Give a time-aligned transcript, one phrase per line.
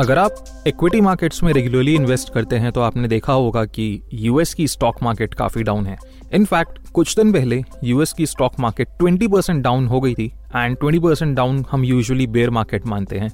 [0.00, 4.52] अगर आप equity markets में रेगुलरली इन्वेस्ट करते हैं तो आपने देखा होगा कि यूएस
[4.54, 5.96] की स्टॉक मार्केट काफ़ी डाउन है।
[6.34, 10.26] इनफैक्ट कुछ दिन पहले यूएस की स्टॉक मार्केट 20 परसेंट डाउन हो गई थी
[10.56, 13.30] एंड 20 परसेंट डाउन हम यूजुअली बेयर मार्केट मानते हैं।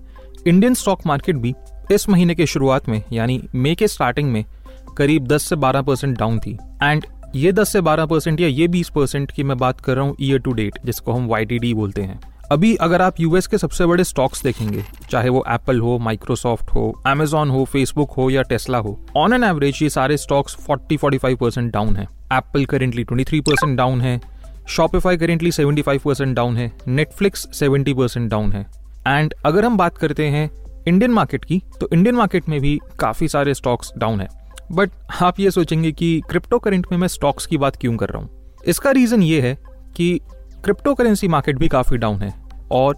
[0.46, 1.54] इंडियन स्टॉक मार्केट भी
[1.92, 4.44] इस महीने के शुरुआत में, यानी मे के स्टार्टिंग में,
[4.96, 8.68] करीब 10 से 12 परसेंट डाउन थी। एंड ये 10 से 12 परसेंट या ये
[8.68, 12.02] 20 परसेंट की मैं बात कर रहा हूँ ईयर टू डेट जिसको हम YTD बोलते
[12.02, 16.70] हैं। अभी अगर आप यूएस के सबसे बड़े स्टॉक्स देखेंगे, चाहे वो एप्पल हो माइक्रोसॉफ्ट
[16.70, 21.36] हो एमेजॉन हो फेसबुक हो या टेस्ला हो ऑन एन एवरेज ये सारे स्टॉक्स 40-45
[21.36, 24.20] परसेंट डाउन है। एप्पल करेंटली 23 परसेंट डाउन है
[24.68, 28.66] शॉपिफाई करेंटली 75 परसेंट डाउन है नेटफ्लिक्स 70 परसेंट डाउन है।
[29.08, 30.50] एंड अगर हम बात करते हैं
[30.88, 34.28] इंडियन मार्केट की तो इंडियन मार्केट में भी काफ़ी सारे स्टॉक्स डाउन है।
[34.72, 34.90] बट
[35.22, 38.60] आप ये सोचेंगे कि क्रिप्टो करेंट में मैं स्टॉक्स की बात क्यों कर रहा हूँ?
[38.66, 39.56] इसका रीजन ये है
[39.96, 40.18] कि
[40.64, 42.32] क्रिप्टो करेंसी मार्केट भी काफ़ी डाउन है।
[42.72, 42.96] और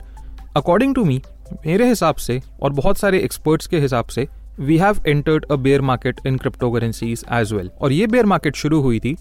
[0.57, 1.21] अकॉर्डिंग टू मी
[1.67, 4.27] मेरे हिसाब से और बहुत सारे एक्सपर्ट्स के हिसाब से
[4.61, 8.57] we have entered a bear market in crypto currencies as well और ये बेयर मार्केट
[8.57, 9.17] शुरू हुई थी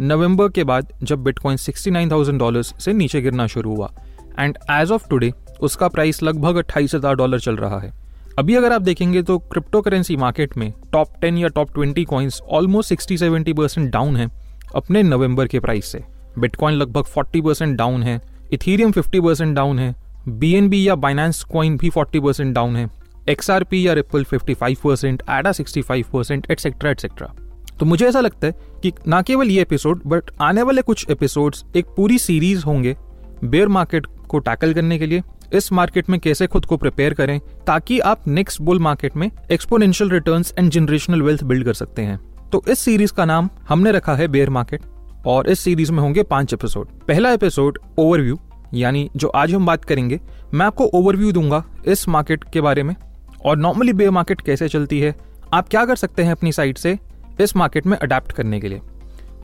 [0.00, 3.90] नवंबर के बाद जब बिटकॉइन 69,000 डॉलर्स से नीचे गिरना शुरू हुआ।
[4.38, 5.32] एंड एज ऑफ़ टुडे
[5.62, 7.92] उसका प्राइस लगभग अट्ठाईस हज़ार डॉलर चल रहा है।
[8.38, 12.40] अभी अगर आप देखेंगे तो क्रिप्टो करेंसी मार्केट में टॉप टेन या top twenty coins
[12.50, 14.28] almost sixty seventy percent down है
[14.74, 16.02] अपने नवंबर के प्राइस से।
[16.38, 18.20] बिटकॉइन लगभग फोर्टी परसेंट डाउन है।
[18.52, 19.94] इथीरियम 50 परसेंट डाउन है
[20.40, 22.88] BNB या बाइनेंस कॉइन भी 40 परसेंट डाउन है
[23.28, 27.34] एक्सआरपी या Ripple 55 percent ADA 65 percent etcetera etcetera
[27.80, 31.64] तो मुझे ऐसा लगता है कि ना केवल ये एपिसोड बट आने वाले कुछ एपिसोड्स
[31.76, 32.96] एक पूरी सीरीज़ होंगे
[33.44, 35.22] बेयर मार्केट को टैकल करने के लिए,
[35.54, 40.10] इस मार्केट में कैसे खुद को प्रिपेयर करें, ताकि आप नेक्स्ट बुल मार्केट में exponential
[40.10, 42.18] returns and generational wealth build कर सकते हैं।
[42.50, 44.82] तो इस सीरीज़ का नाम हमने रखा है बेयर मार्केट
[45.26, 48.38] और इस सीरीज़ में होंगे पाँच एपिसोड पहला एपिसोड ओवरव्यू
[48.74, 50.20] यानी जो आज हम बात करेंगे,
[50.54, 52.96] मैं आपको ओवरव्यू दूँगा इस मार्केट के बारे में।
[53.44, 55.16] और नॉर्मली बेयर मार्केट कैसे चलती है,
[55.52, 56.98] आप क्या कर सकते हैं अपनी साइड से
[57.40, 58.80] इस मार्केट में अडेप्ट करने के लिए।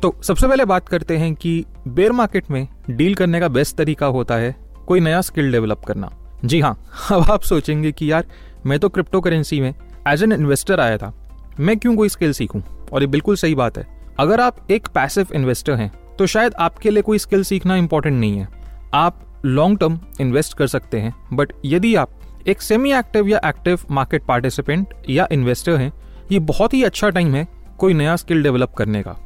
[0.02, 4.06] तो सबसे पहले बात करते हैं कि बेयर मार्केट में डील करने का बेस्ट तरीका
[4.06, 6.10] होता है कोई नया स्किल डेवलप करना।
[6.44, 8.26] जी हाँ अब आप सोचेंगे कि यार,
[8.66, 9.74] मैं तो क्रिप्टो करेंसी में
[10.08, 11.30] एज एन इन्वेस्टर आया था,
[11.60, 12.60] मैं क्यों कोई स्किल सीखूं?
[12.92, 16.91] और ये बिल्कुल सही बात है। अगर आप एक पैसिव इन्वेस्टर हैं तो शायद आपके
[16.91, 18.48] लिए कोई स्किल सीखना इंपॉर्टेंट नहीं है।
[18.94, 23.81] आप लॉन्ग टर्म इन्वेस्ट कर सकते हैं बट यदि आप एक सेमी एक्टिव या एक्टिव
[23.91, 25.92] मार्केट पार्टिसिपेंट या इन्वेस्टर हैं,
[26.32, 27.47] ये बहुत ही अच्छा टाइम है
[27.78, 29.16] कोई नया स्किल डेवलप करने का।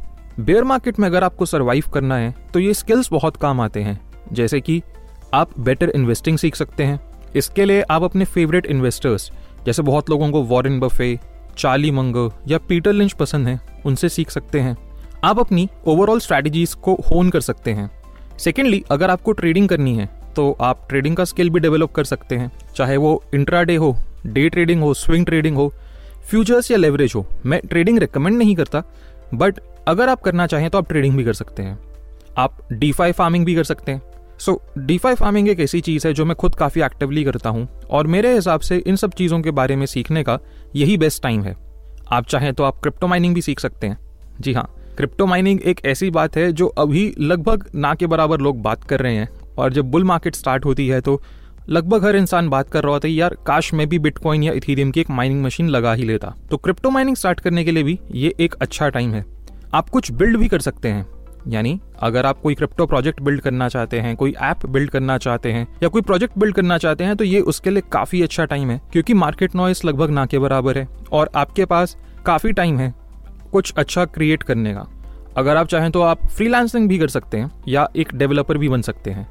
[0.41, 4.01] बेयर मार्केट में अगर आपको सर्वाइव करना है तो ये स्किल्स बहुत काम आते हैं।
[4.33, 4.83] जैसे कि
[5.35, 7.01] आप बेटर इन्वेस्टिंग सीख सकते हैं।
[7.37, 9.31] इसके लिए आप अपने फेवरेट इन्वेस्टर्स
[9.67, 11.19] जैसे बहुत लोगों को वॉरेन बफे
[11.57, 14.77] चार्ली मंगर या पीटर लिंच पसंद हैं, उनसे सीख सकते हैं।
[15.25, 17.91] आप अपनी ओवरऑल स्ट्रैटेजीज को होन कर सकते हैं।
[18.39, 22.37] सेकेंडली अगर आपको ट्रेडिंग करनी है तो आप ट्रेडिंग का स्किल भी डेवलप कर सकते
[22.37, 25.73] हैं। चाहे वो इंट्राडे हो डे ट्रेडिंग हो स्विंग ट्रेडिंग हो
[26.31, 28.83] फ्यूचर्स या लेवरेज हो, मैं ट्रेडिंग रिकमेंड नहीं करता
[29.35, 31.79] बट अगर आप करना चाहें तो आप ट्रेडिंग भी कर सकते हैं।
[32.39, 34.03] आप डीफाई फ़ार्मिंग भी कर सकते हैं।
[34.39, 37.69] सो डी डीफाई फ़ार्मिंग एक ऐसी चीज़ है जो मैं खुद काफ़ी एक्टिवली करता हूँ
[37.91, 40.39] और मेरे हिसाब से इन सब चीज़ों के बारे में सीखने का
[40.77, 41.57] यही बेस्ट टाइम है।
[42.13, 43.99] आप चाहें तो आप क्रिप्टो माइनिंग भी सीख सकते हैं।
[44.41, 48.63] जी हाँ क्रिप्टो माइनिंग एक ऐसी बात है जो अभी लगभग ना के बराबर लोग
[48.63, 49.29] बात कर रहे हैं
[49.59, 51.21] और जब बुल मार्केट स्टार्ट होती है तो
[51.69, 54.91] लगभग हर इंसान बात कर रहा होता है यार, काश में भी बिटकॉइन या इथीरियम
[54.91, 57.99] की एक माइनिंग मशीन लगा ही लेता। तो क्रिप्टो माइनिंग स्टार्ट करने के लिए भी
[58.13, 59.25] ये एक अच्छा टाइम है।
[59.75, 61.07] आप कुछ बिल्ड भी कर सकते हैं।
[61.49, 65.53] यानी अगर आप कोई क्रिप्टो प्रोजेक्ट बिल्ड करना चाहते हैं, कोई ऐप बिल्ड करना चाहते
[65.53, 68.71] हैं, या कोई प्रोजेक्ट बिल्ड करना चाहते हैं तो ये उसके लिए काफ़ी अच्छा टाइम
[68.71, 71.97] है, क्योंकि मार्केट नॉइस लगभग ना के बराबर है और आपके पास
[72.27, 72.93] काफ़ी टाइम है
[73.53, 74.87] कुछ अच्छा क्रिएट करने का।
[75.37, 78.83] अगर आप चाहें तो आप फ्रीलांसिंग भी कर सकते हैं, या एक डेवलपर भी बन
[78.83, 79.29] सकते हैं,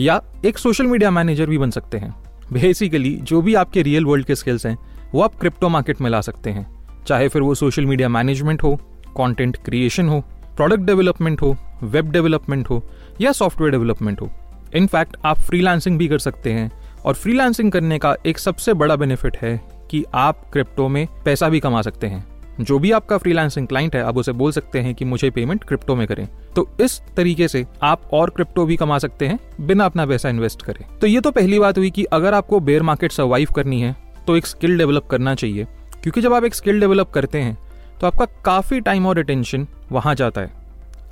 [0.00, 2.14] या एक सोशल मीडिया मैनेजर भी बन सकते हैं।
[2.52, 4.76] बेसिकली जो भी आपके रियल वर्ल्ड के स्किल्स हैं,
[5.14, 6.66] वो आप क्रिप्टो मार्केट में ला सकते हैं,
[7.06, 8.74] चाहे फिर वो सोशल मीडिया मैनेजमेंट हो
[9.10, 10.22] कंटेंट क्रिएशन हो
[10.56, 12.82] प्रोडक्ट डेवलपमेंट हो वेब डेवलपमेंट हो,
[13.20, 14.30] या सॉफ्टवेयर डेवलपमेंट हो
[14.74, 16.70] इनफैक्ट आप फ्रीलांसिंग भी कर सकते हैं।
[17.04, 19.60] और फ्रीलांसिंग करने का एक सबसे बड़ा बेनिफिट है
[19.90, 22.24] कि आप क्रिप्टो में पैसा भी कमा सकते हैं।
[22.60, 25.96] जो भी आपका फ्रीलांसिंग क्लाइंट है, आप उसे बोल सकते हैं कि मुझे पेमेंट क्रिप्टो
[25.96, 30.06] में करें। तो इस तरीके से आप और क्रिप्टो भी कमा सकते हैं, बिना अपना
[30.06, 33.48] पैसा इन्वेस्ट करें। तो ये तो पहली बात हुई कि अगर आपको बेयर मार्केट सर्वाइव
[33.56, 35.66] करनी है तो एक स्किल डेवलप करना चाहिए।
[36.02, 37.58] क्योंकि जब आप एक स्किल डेवलप करते हैं
[38.00, 40.52] तो आपका काफ़ी टाइम और अटेंशन वहाँ जाता है।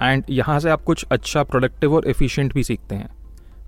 [0.02, 3.08] एंड यहाँ से आप कुछ अच्छा प्रोडक्टिव और एफिशिएंट भी सीखते हैं।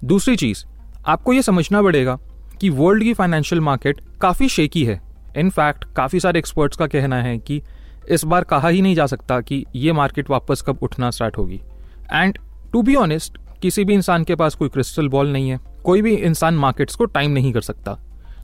[0.04, 0.64] दूसरी चीज़,
[1.06, 2.18] आपको ये समझना पड़ेगा
[2.60, 5.00] कि वर्ल्ड की फाइनेंशियल मार्केट काफ़ी शेकी है।
[5.36, 7.62] इनफैक्ट काफ़ी सारे एक्सपर्ट्स का कहना है कि
[8.08, 11.60] इस बार कहा ही नहीं जा सकता कि ये मार्केट वापस कब उठना स्टार्ट होगी।
[12.12, 12.38] एंड
[12.72, 16.14] टू बी ऑनेस्ट किसी भी इंसान के पास कोई क्रिस्टल बॉल नहीं है। कोई भी
[16.14, 17.98] इंसान मार्केट्स को टाइम नहीं कर सकता।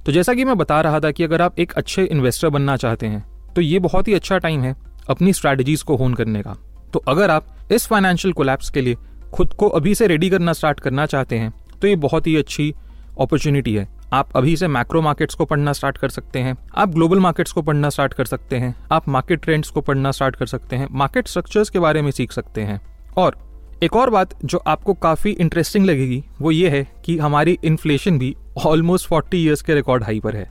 [0.06, 3.06] तो जैसा कि मैं बता रहा था कि अगर आप एक अच्छे इन्वेस्टर बनना चाहते
[3.06, 4.74] हैं तो ये बहुत ही अच्छा टाइम है
[5.10, 6.56] अपनी स्ट्रैटेजीज को होन करने का।
[6.92, 8.96] तो अगर आप इस फाइनेंशियल कोलैप्स के लिए
[9.34, 12.72] खुद को अभी से रेडी करना स्टार्ट करना चाहते हैं तो ये बहुत ही अच्छी
[13.20, 17.18] अपॉर्चुनिटी है। आप अभी से मैक्रो मार्केट्स को पढ़ना स्टार्ट कर सकते हैं, आप ग्लोबल
[17.18, 20.76] मार्केट्स को पढ़ना स्टार्ट कर सकते हैं, आप मार्केट ट्रेंड्स को पढ़ना स्टार्ट कर सकते
[20.76, 22.80] हैं मार्केट स्ट्रक्चर्स के बारे में सीख सकते हैं।
[23.16, 23.36] और
[23.82, 28.34] एक और बात जो आपको काफ़ी इंटरेस्टिंग लगेगी, वो ये है कि हमारी इन्फ्लेशन भी
[28.66, 30.50] ऑलमोस्ट फोर्टी ईयर्स के रिकॉर्ड हाई पर है।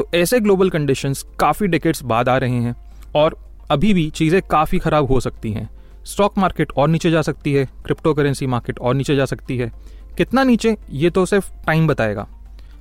[0.00, 2.74] तो ऐसे ग्लोबल कंडीशंस काफ़ी डिकेट्स बाद आ रहे हैं
[3.16, 3.36] और
[3.70, 5.68] अभी भी चीज़ें काफ़ी ख़राब हो सकती हैं।
[6.04, 9.70] स्टॉक मार्केट और नीचे जा सकती है क्रिप्टो करेंसी मार्केट और नीचे जा सकती है।
[10.18, 12.26] कितना नीचे, ये तो सिर्फ़ टाइम बताएगा।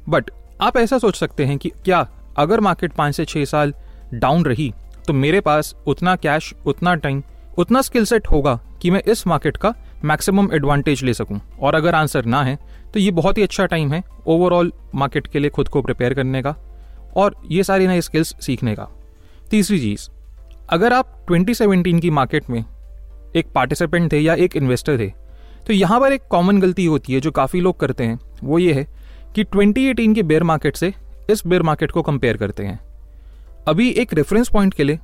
[0.10, 0.32] बट
[0.62, 2.06] आप ऐसा सोच सकते हैं कि क्या
[2.38, 3.74] अगर मार्केट पाँच से छः साल
[4.14, 4.72] डाउन रही
[5.08, 7.22] तो मेरे पास उतना कैश उतना टाइम
[7.58, 9.74] उतना स्किल सेट होगा कि मैं इस मार्केट का
[10.06, 12.58] मैक्सिमम एडवांटेज ले सकूँ। और अगर आंसर ना है
[12.94, 16.42] तो ये बहुत ही अच्छा टाइम है ओवरऑल मार्केट के लिए खुद को प्रिपेयर करने
[16.42, 16.56] का।
[17.18, 18.88] और ये सारी नई स्किल्स सीखने का।
[19.50, 20.10] तीसरी चीज़,
[20.70, 22.64] अगर आप 2017 की मार्केट में
[23.36, 25.12] एक पार्टिसिपेंट थे या एक इन्वेस्टर थे
[25.68, 28.74] तो यहाँ पर एक कॉमन गलती होती है जो काफ़ी लोग करते हैं। वो ये
[28.74, 28.88] है
[29.36, 30.94] कि 2018 के बेयर मार्केट से
[31.30, 32.80] इस बेयर मार्केट को कंपेयर करते हैं।
[33.68, 35.00] अभी एक रेफरेंस पॉइंट के लिए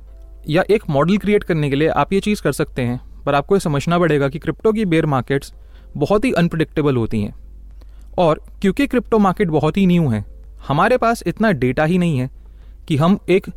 [0.48, 3.56] या एक मॉडल क्रिएट करने के लिए आप ये चीज़ कर सकते हैं, पर आपको
[3.56, 5.52] ये समझना पड़ेगा कि क्रिप्टो की बेयर मार्केट्स
[5.96, 7.34] बहुत ही अनप्रडिक्टेबल होती हैं।
[8.18, 10.24] और क्योंकि क्रिप्टो मार्केट बहुत ही न्यू है
[10.60, 12.30] हमारे पास इतना डेटा ही नहीं है
[12.88, 13.48] कि हम एक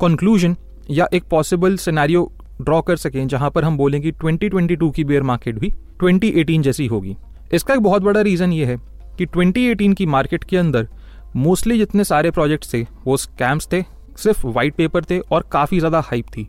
[0.00, 0.56] कंक्लूजन
[0.90, 5.22] या एक पॉसिबल सिनेरियो ड्रॉ कर सकें जहाँ पर हम बोलें कि 2022 की बेयर
[5.22, 5.72] मार्केट भी
[6.02, 7.16] 2018 जैसी होगी।
[7.54, 8.76] इसका एक बहुत बड़ा रीज़न ये है
[9.18, 10.88] कि 2018 की मार्केट के अंदर
[11.36, 13.82] मोस्टली जितने सारे प्रोजेक्ट्स थे, वो स्कैम्स थे,
[14.18, 16.48] सिर्फ़ वाइट पेपर थे और काफ़ी ज़्यादा हाइप थी।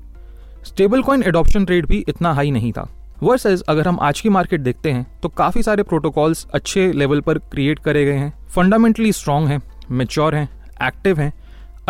[0.65, 2.87] स्टेबल कॉइन एडॉप्शन रेट भी इतना हाई नहीं था।
[3.23, 7.37] वर्सेज अगर हम आज की मार्केट देखते हैं तो काफ़ी सारे प्रोटोकॉल्स अच्छे लेवल पर
[7.51, 10.49] क्रिएट करे गए हैं फंडामेंटली स्ट्रांग हैं। मेच्योर हैं
[10.87, 11.33] एक्टिव हैं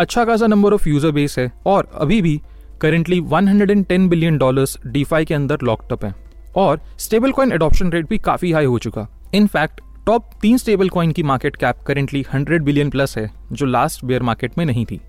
[0.00, 2.40] अच्छा खासा नंबर ऑफ़ यूज़र बेस है और अभी भी
[2.80, 6.14] करेंटली 110 बिलियन डॉलर्स डीफाई के अंदर लॉकटअप है।
[6.56, 11.12] और स्टेबल कॉइन एडॉप्शन रेट भी काफ़ी हाई हो चुका। इनफैक्ट टॉप तीन स्टेबल कॉइन
[11.12, 15.00] की market cap currently 100 billion plus है, जो लास्ट बेयर मार्केट में नहीं थी।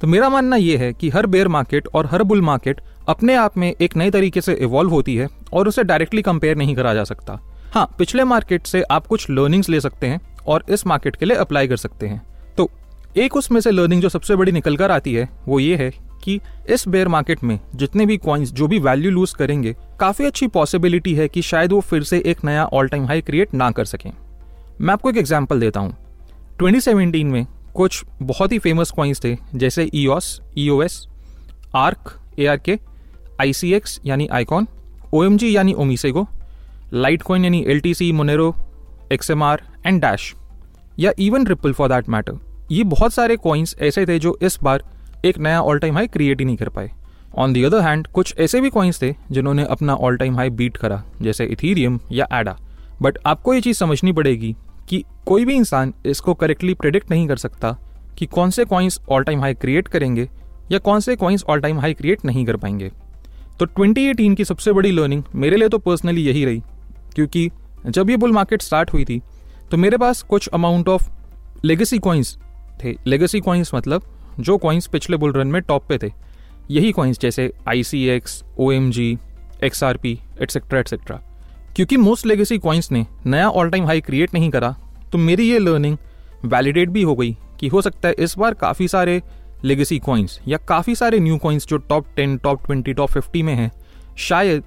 [0.00, 3.56] तो मेरा मानना यह है कि हर बेयर मार्केट और हर बुल मार्केट अपने आप
[3.58, 7.04] में एक नए तरीके से इवॉल्व होती है और उसे डायरेक्टली कंपेयर नहीं करा जा
[7.04, 7.38] सकता।
[7.74, 11.36] हाँ पिछले मार्केट से आप कुछ लर्निंग्स ले सकते हैं और इस मार्केट के लिए
[11.36, 12.20] अप्लाई कर सकते हैं।
[13.16, 15.90] एक उसमें से लर्निंग जो सबसे बड़ी निकल कर आती है, वो ये है
[16.24, 16.40] कि
[16.70, 21.14] इस बेयर मार्केट में जितने भी कॉइन्स जो भी वैल्यू लूज करेंगे, काफ़ी अच्छी पॉसिबिलिटी
[21.14, 24.10] है कि शायद वो फिर से एक नया ऑल टाइम हाई क्रिएट ना कर सकें।
[24.80, 25.96] मैं आपको एक एग्ज़ाम्पल देता हूँ।
[26.58, 31.06] 2017 में कुछ बहुत ही फ़ेमस कॉइन्स थे, जैसे EOS EOS
[31.76, 32.78] Ark A R K
[33.40, 34.66] I C X यानी आईकॉन
[35.14, 36.26] ओ एम जी यानी ओमीसेगो
[36.92, 38.54] लाइट कॉइन यानी L T C Monero
[39.12, 40.34] X M R and Dash
[40.98, 42.38] या even Ripple for that matter
[42.70, 44.82] ये बहुत सारे coins ऐसे थे जो इस बार
[45.24, 46.90] एक नया ऑल टाइम हाई क्रिएट ही नहीं कर पाए।
[47.38, 50.76] ऑन दी अदर हैंड कुछ ऐसे भी कॉइन्स थे जिन्होंने अपना ऑल टाइम हाई बीट
[50.76, 52.56] करा, जैसे इथीरियम या एडा
[53.02, 54.54] बट आपको ये चीज़ समझनी पड़ेगी
[54.88, 57.76] कि कोई भी इंसान इसको करेक्टली प्रिडिक्ट नहीं कर सकता
[58.18, 60.28] कि कौन से coins all time high create करेंगे
[60.72, 62.90] या कौन से coins all time high create नहीं कर पाएँगे।
[63.58, 66.62] तो 2018 की सबसे बड़ी लर्निंग मेरे लिए तो पर्सनली यही रही,
[67.14, 67.50] क्योंकि
[67.86, 69.20] जब ये बुल मार्केट स्टार्ट हुई थी
[69.70, 71.08] तो मेरे पास कुछ अमाउंट ऑफ़
[71.64, 72.36] लेगेसी कॉइन्स
[72.84, 74.02] थे। लेगेसी कॉइन्स मतलब
[74.40, 76.12] जो कॉइन्स पिछले बुल रन में टॉप पे थे।
[76.70, 79.16] यही कॉइन्स जैसे I C X O M G
[79.64, 81.20] X R P etcetera etcetera
[81.76, 84.74] क्योंकि मोस्ट लेगेसी कॉइन्स ने नया ऑल टाइम हाई क्रिएट नहीं करा
[85.12, 85.96] तो मेरी ये लर्निंग
[86.44, 89.20] वैलिडेट भी हो गई कि हो सकता है इस बार काफ़ी सारे
[89.64, 93.54] लेगेसी कॉइन्स या काफ़ी सारे न्यू कॉइन्स जो top ten top twenty top fifty में
[93.54, 93.70] हैं,
[94.18, 94.64] शायद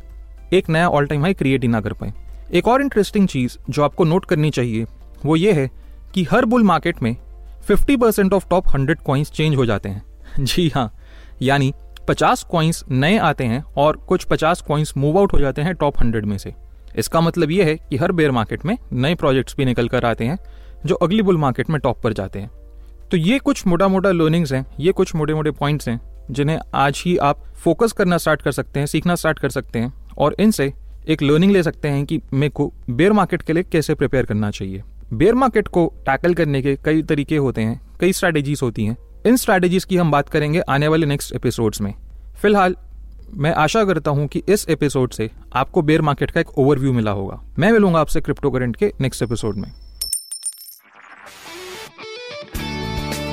[0.54, 2.14] एक नया ऑल टाइम हाई क्रिएट ही ना कर पाए।
[2.54, 4.86] एक और इंटरेस्टिंग चीज़ जो आपको नोट करनी चाहिए,
[5.26, 5.70] वो ये है
[6.14, 7.16] कि हर बुल मार्केट में
[7.70, 10.04] 50 percent of top 100 coins change हो जाते हैं।
[10.40, 10.94] जी हाँ
[11.42, 11.74] यानी
[12.10, 15.96] 50 कॉइन्स नए आते हैं और कुछ 50 कॉइन्स मूव आउट हो जाते हैं टॉप
[15.96, 16.54] 100 में से।
[16.96, 20.26] इसका मतलब यह है कि हर बेयर मार्केट में नए प्रोजेक्ट्स भी निकल कर आते
[20.26, 20.38] हैं,
[20.86, 22.52] जो अगली बुल मार्केट में टॉप पर जाते हैं।
[23.12, 27.04] तो ये कुछ मोटा मोटा लर्निंग्स हैं, ये कुछ मोटे मोटे पॉइंट्स हैं, जिन्हें आज
[27.06, 30.74] ही आप फोकस करना स्टार्ट कर सकते हैं, सीखना स्टार्ट कर सकते हैं, और इनसे
[31.08, 34.52] एक लर्निंग ले सकते हैं कि मेरे को बेयर मार्केट के लिए कैसे प्रिपेयर करना
[34.52, 38.98] चाहिए। बेयर मार्केट को टैकल करने के कई तरीके होते हैं कई स्ट्रैटेजीज होती हैं
[39.26, 41.94] इन स्ट्रैटेजीज की हम बात करेंगे आने वाले नेक्स्ट एपिसोड्स में
[42.42, 42.76] फ़िलहाल
[43.36, 47.12] मैं आशा करता हूँ कि इस एपिसोड से आपको बेयर मार्केट का एक ओवरव्यू मिला
[47.12, 49.72] होगा मैं मिलूँगा आपसे क्रिप्टो करेंट के नेक्स्ट एपिसोड में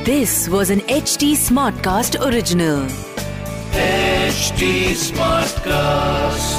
[0.04, 2.86] This was an HT Smartcast original.
[3.74, 6.57] HD Smartcast.